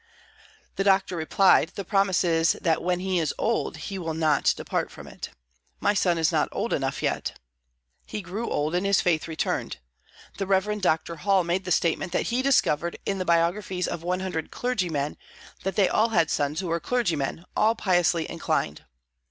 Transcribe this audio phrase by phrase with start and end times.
[0.77, 4.89] The doctor replied, "The promise is, that when he is old, he will not depart
[4.89, 5.29] from it.
[5.79, 7.37] My son is not old enough yet."
[8.07, 9.77] He grew old, and his faith returned.
[10.39, 10.81] The Rev.
[10.81, 15.17] Doctor Hall made the statement that he discovered in the biographies of one hundred clergymen
[15.61, 18.83] that they all had sons who were clergymen, all piously inclined.